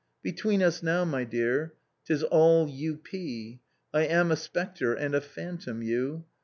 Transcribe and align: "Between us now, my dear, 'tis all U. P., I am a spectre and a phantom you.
"Between 0.23 0.63
us 0.63 0.81
now, 0.81 1.05
my 1.05 1.23
dear, 1.25 1.75
'tis 2.05 2.23
all 2.23 2.67
U. 2.67 2.97
P., 2.97 3.59
I 3.93 4.07
am 4.07 4.31
a 4.31 4.35
spectre 4.35 4.95
and 4.95 5.13
a 5.13 5.21
phantom 5.21 5.83
you. 5.83 6.25